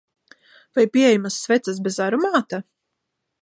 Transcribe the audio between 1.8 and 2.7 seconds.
bez aromāta?